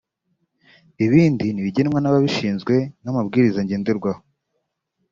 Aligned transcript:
Ibindi 1.05 1.45
ni 1.51 1.59
ibigenwa 1.61 1.97
n’ababishinzwe 2.01 2.75
(nk’amabwiriza 3.01 3.59
ngenderwaho) 3.63 4.21